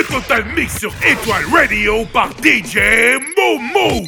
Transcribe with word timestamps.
Le 0.00 0.06
Total 0.06 0.46
Mix 0.56 0.78
sur 0.78 0.94
Étoile 1.06 1.44
Radio 1.52 2.06
par 2.06 2.30
DJ 2.42 2.78
Momo. 3.36 4.06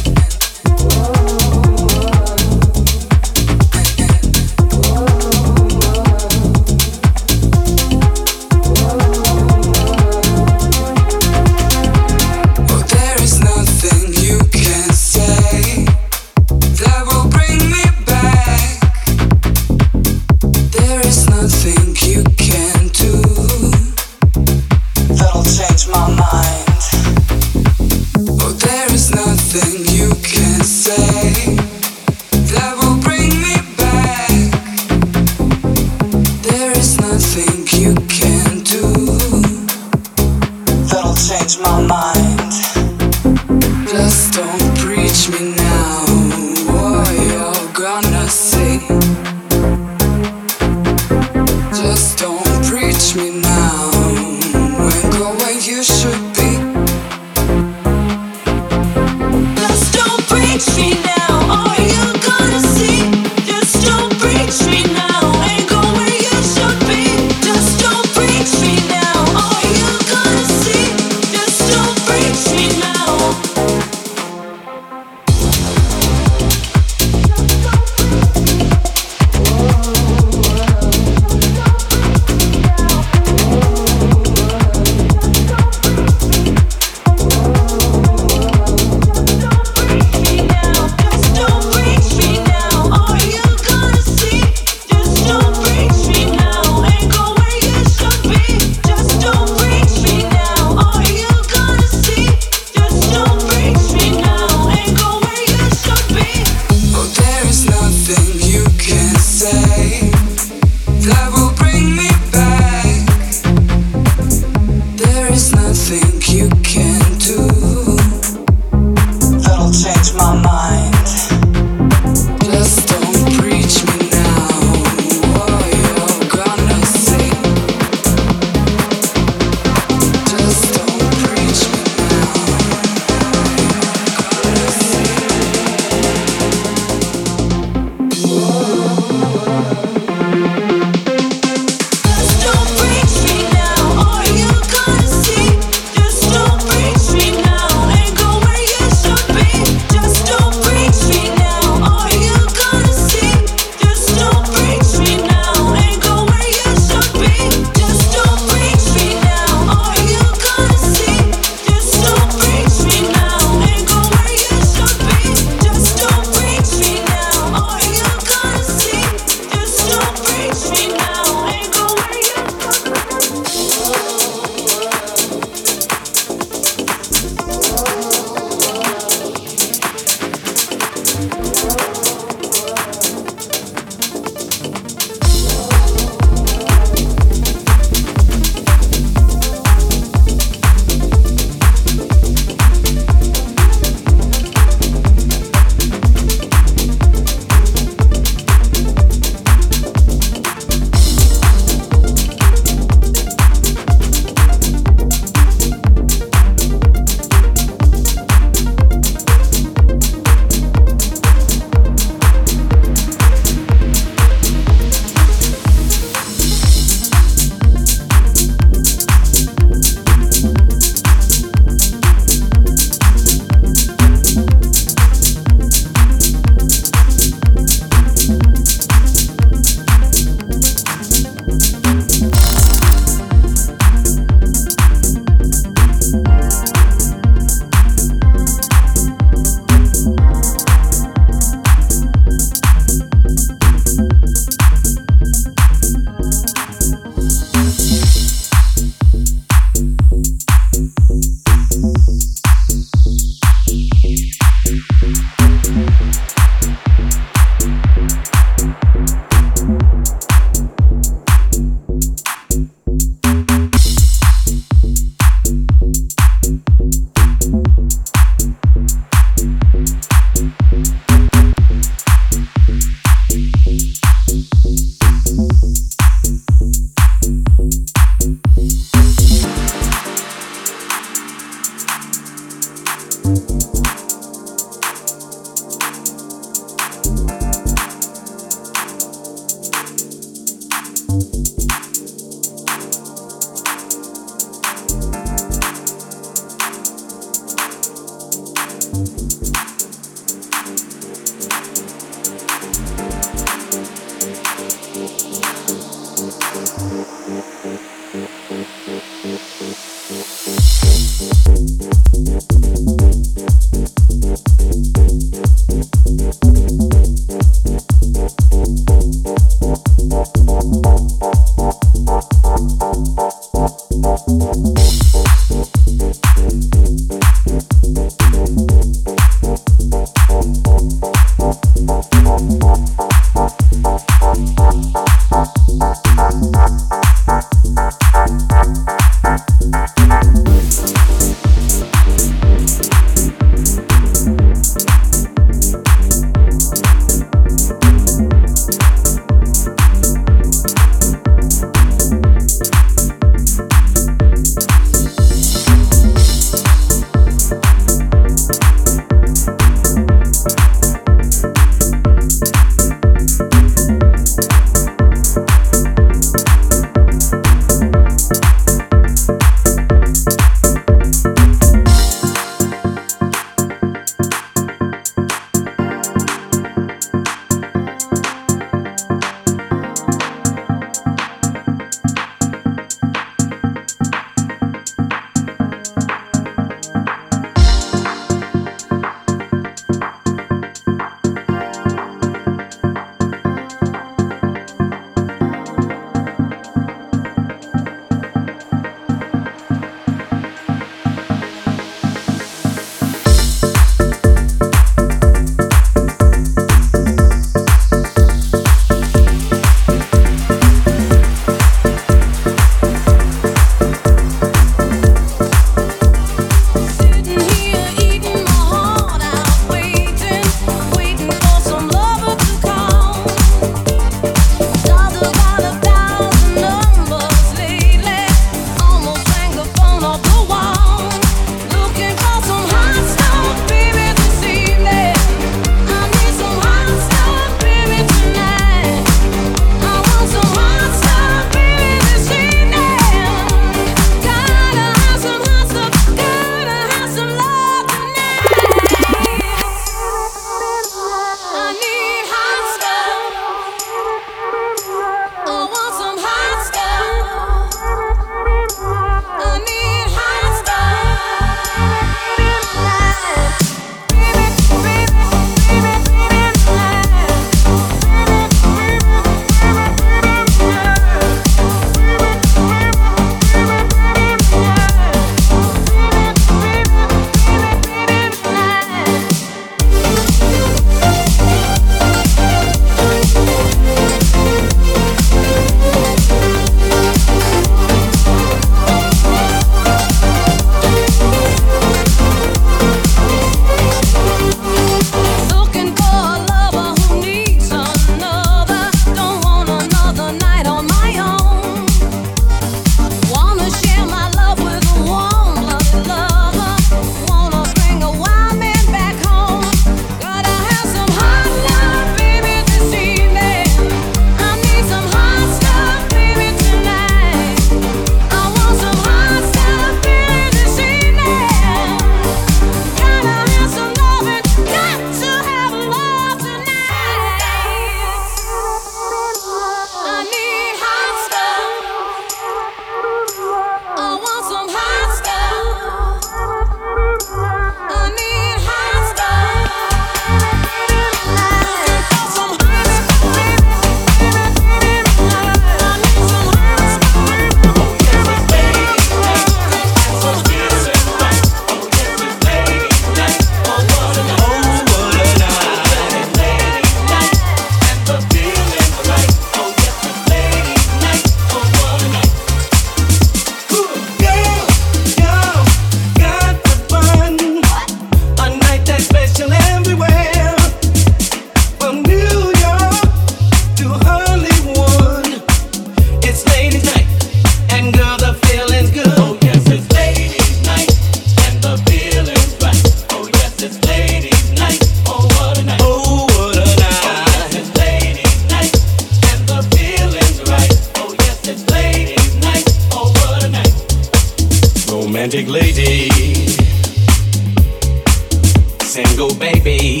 Single 598.94 599.34
baby, 599.40 600.00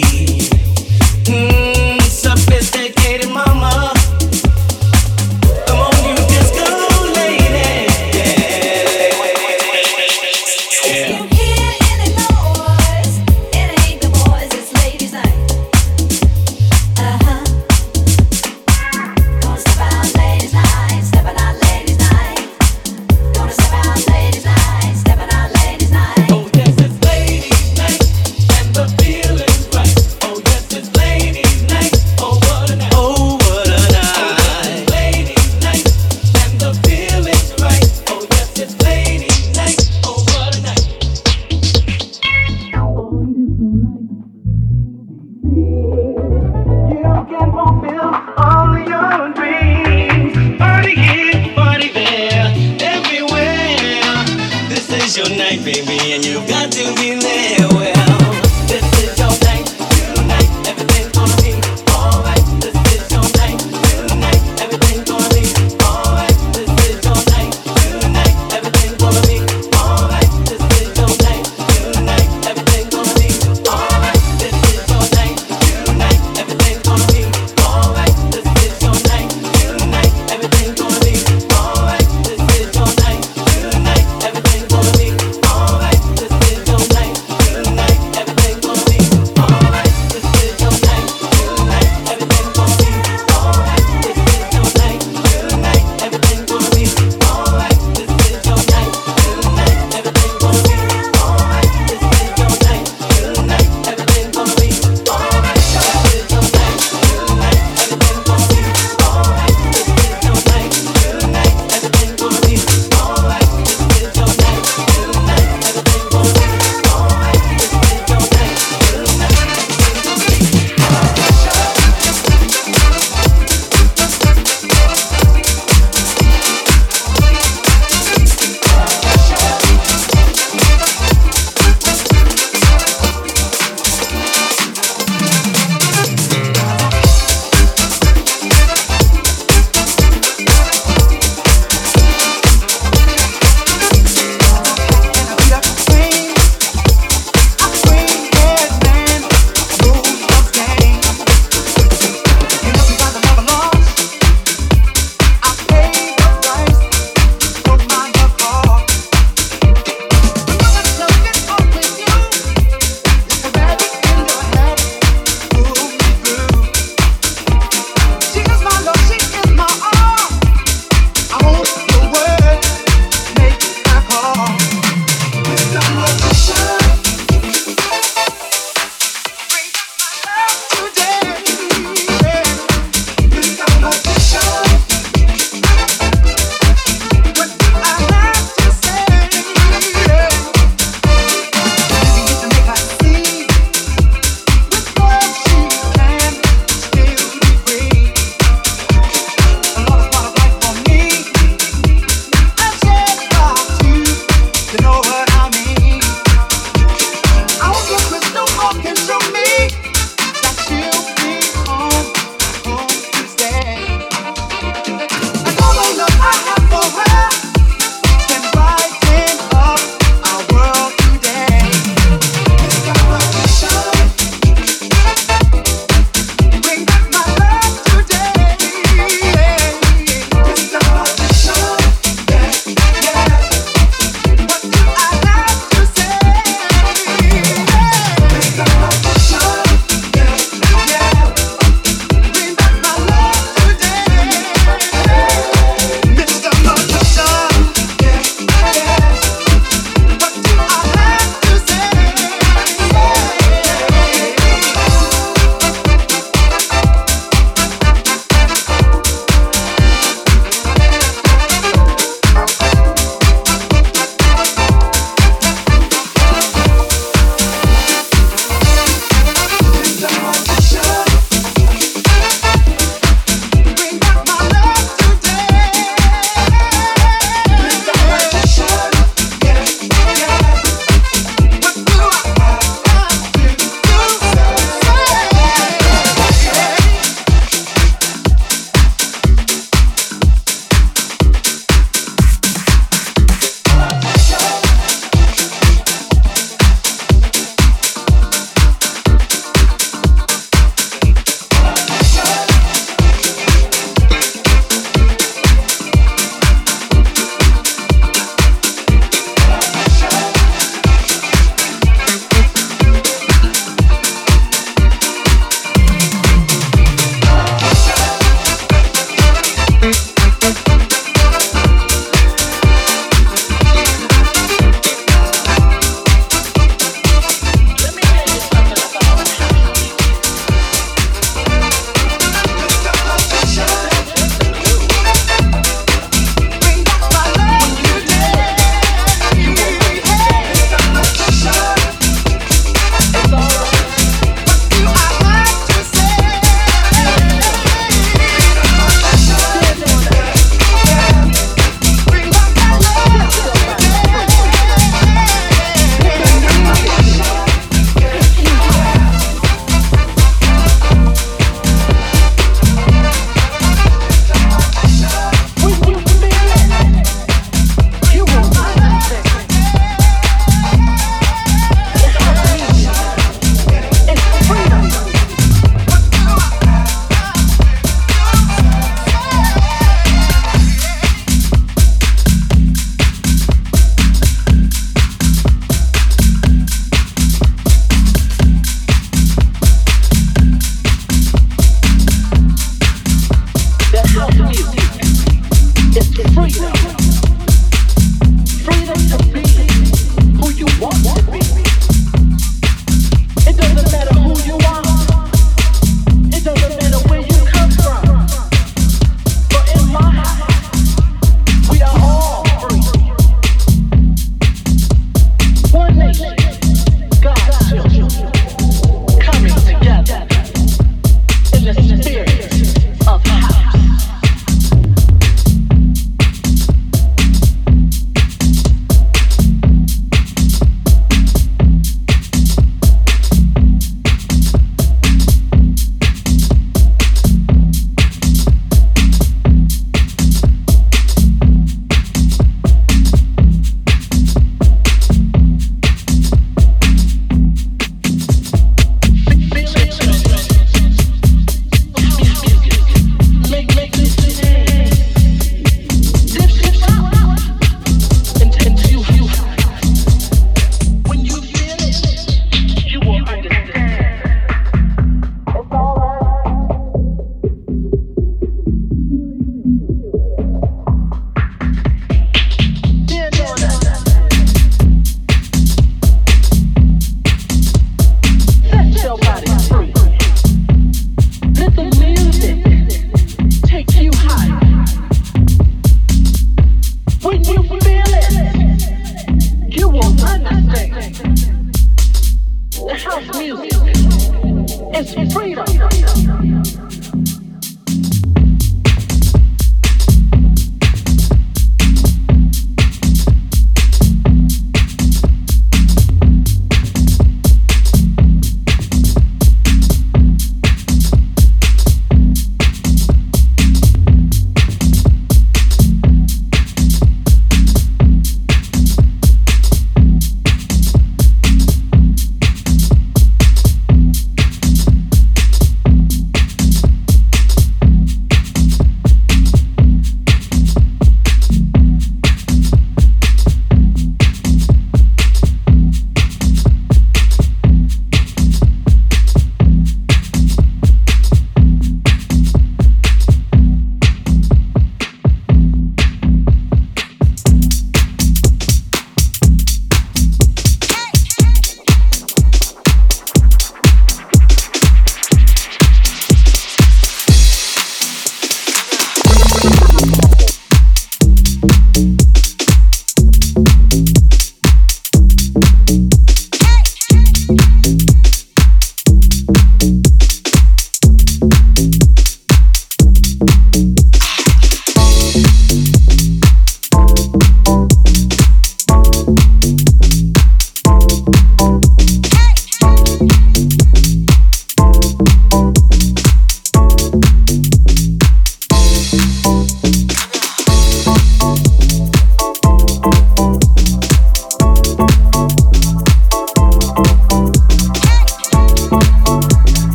mm, 1.24 1.63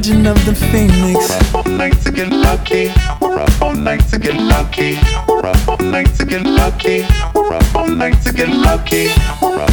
legend 0.00 0.26
of 0.26 0.46
the 0.46 0.54
phoenix. 0.54 1.14
We're 1.14 1.58
up 1.58 1.66
all 1.66 1.72
night 1.72 2.00
to 2.04 2.10
get 2.10 2.32
lucky. 2.32 2.90
We're 3.20 3.38
up 3.38 3.60
all 3.60 3.74
night 3.74 4.00
to 4.08 4.18
get 4.18 4.34
lucky. 4.34 4.98
We're 5.28 5.44
up 5.44 5.68
all 5.68 5.76
night 5.76 6.14
to 6.14 6.24
get 6.24 6.42
lucky. 6.46 7.04
We're 7.34 7.52
up 7.52 7.74
all 7.74 7.86
night 7.86 8.22
to 8.22 8.32
get 8.32 8.48
lucky. 8.48 9.08
We're 9.42 9.60
up 9.60 9.69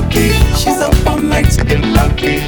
lucky. 0.00 0.30
She's 0.54 0.80
up 0.80 0.94
all 1.06 1.18
night 1.18 1.50
to 1.52 1.64
get 1.64 1.84
lucky. 1.84 2.47